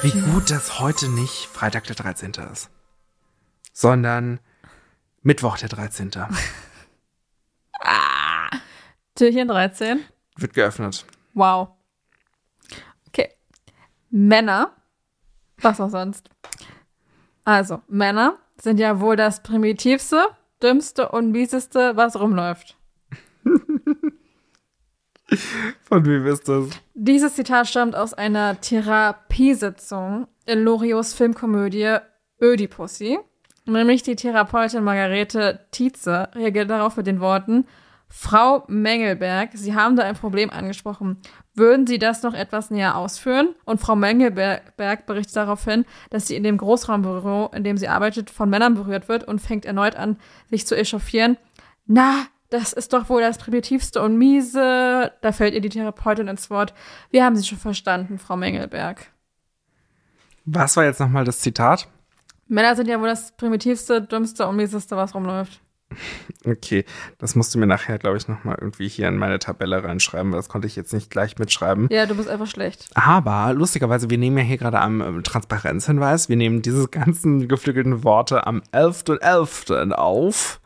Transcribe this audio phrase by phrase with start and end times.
[0.00, 2.30] Wie gut, dass heute nicht Freitag der 13.
[2.52, 2.70] ist,
[3.72, 4.38] sondern
[5.22, 6.10] Mittwoch der 13.
[9.16, 10.04] Türchen 13.
[10.36, 11.04] Wird geöffnet.
[11.34, 11.70] Wow.
[13.08, 13.30] Okay.
[14.10, 14.76] Männer.
[15.60, 16.30] Was auch sonst.
[17.44, 20.28] Also, Männer sind ja wohl das primitivste,
[20.62, 22.76] dümmste und mieseste, was rumläuft.
[25.82, 26.68] Von wem ist das?
[27.00, 31.98] Dieses Zitat stammt aus einer Therapiesitzung in Loriots Filmkomödie
[32.42, 33.20] Ödipussy.
[33.66, 37.66] Nämlich die Therapeutin Margarete Tietze reagiert darauf mit den Worten,
[38.08, 41.18] Frau Mengelberg, Sie haben da ein Problem angesprochen.
[41.54, 43.54] Würden Sie das noch etwas näher ausführen?
[43.64, 48.50] Und Frau Mengelberg berichtet daraufhin, dass sie in dem Großraumbüro, in dem sie arbeitet, von
[48.50, 50.16] Männern berührt wird und fängt erneut an,
[50.50, 51.36] sich zu echauffieren.
[51.86, 55.12] Na, das ist doch wohl das primitivste und miese.
[55.20, 56.74] Da fällt ihr die Therapeutin ins Wort.
[57.10, 59.06] Wir haben Sie schon verstanden, Frau Mengelberg.
[60.44, 61.88] Was war jetzt nochmal das Zitat?
[62.46, 65.60] Männer sind ja wohl das primitivste, dümmste und mieseste, was rumläuft.
[66.44, 66.84] Okay,
[67.18, 70.38] das musst du mir nachher, glaube ich, nochmal irgendwie hier in meine Tabelle reinschreiben, weil
[70.38, 71.88] das konnte ich jetzt nicht gleich mitschreiben.
[71.90, 72.86] Ja, du bist einfach schlecht.
[72.94, 78.04] Aber lustigerweise, wir nehmen ja hier gerade am ähm, Transparenzhinweis, wir nehmen diese ganzen geflügelten
[78.04, 79.20] Worte am 11.11.
[79.20, 79.92] .11.
[79.92, 80.60] auf